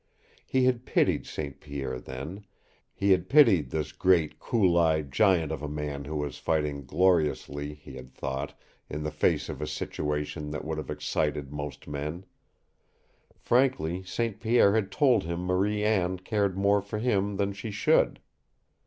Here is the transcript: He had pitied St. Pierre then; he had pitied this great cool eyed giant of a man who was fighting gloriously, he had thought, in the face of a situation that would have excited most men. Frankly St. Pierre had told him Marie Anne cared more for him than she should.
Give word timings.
He 0.47 0.63
had 0.65 0.83
pitied 0.87 1.27
St. 1.27 1.59
Pierre 1.59 1.99
then; 1.99 2.43
he 2.91 3.11
had 3.11 3.29
pitied 3.29 3.69
this 3.69 3.91
great 3.91 4.39
cool 4.39 4.75
eyed 4.75 5.11
giant 5.11 5.51
of 5.51 5.61
a 5.61 5.69
man 5.69 6.05
who 6.05 6.15
was 6.15 6.39
fighting 6.39 6.85
gloriously, 6.85 7.75
he 7.75 7.97
had 7.97 8.11
thought, 8.11 8.57
in 8.89 9.03
the 9.03 9.11
face 9.11 9.47
of 9.47 9.61
a 9.61 9.67
situation 9.67 10.49
that 10.49 10.65
would 10.65 10.79
have 10.79 10.89
excited 10.89 11.53
most 11.53 11.87
men. 11.87 12.25
Frankly 13.37 14.01
St. 14.01 14.39
Pierre 14.39 14.73
had 14.73 14.91
told 14.91 15.25
him 15.25 15.41
Marie 15.45 15.83
Anne 15.83 16.17
cared 16.17 16.57
more 16.57 16.81
for 16.81 16.97
him 16.97 17.35
than 17.37 17.53
she 17.53 17.69
should. 17.69 18.19